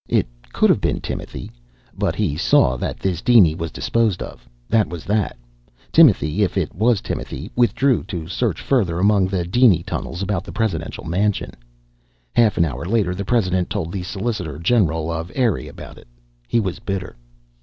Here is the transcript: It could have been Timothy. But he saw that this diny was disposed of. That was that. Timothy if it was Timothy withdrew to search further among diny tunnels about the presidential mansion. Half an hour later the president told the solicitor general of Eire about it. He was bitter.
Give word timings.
It 0.09 0.25
could 0.51 0.71
have 0.71 0.81
been 0.81 0.99
Timothy. 0.99 1.51
But 1.95 2.15
he 2.15 2.35
saw 2.35 2.75
that 2.75 2.99
this 2.99 3.21
diny 3.21 3.53
was 3.53 3.69
disposed 3.69 4.23
of. 4.23 4.49
That 4.67 4.87
was 4.89 5.05
that. 5.05 5.37
Timothy 5.91 6.41
if 6.41 6.57
it 6.57 6.73
was 6.73 7.01
Timothy 7.01 7.51
withdrew 7.55 8.05
to 8.05 8.27
search 8.27 8.59
further 8.61 8.97
among 8.97 9.27
diny 9.27 9.83
tunnels 9.85 10.23
about 10.23 10.43
the 10.43 10.51
presidential 10.51 11.03
mansion. 11.05 11.51
Half 12.35 12.57
an 12.57 12.65
hour 12.65 12.83
later 12.85 13.13
the 13.13 13.23
president 13.25 13.69
told 13.69 13.91
the 13.91 14.01
solicitor 14.01 14.57
general 14.57 15.11
of 15.11 15.31
Eire 15.37 15.69
about 15.69 15.99
it. 15.99 16.07
He 16.47 16.59
was 16.59 16.79
bitter. 16.79 17.15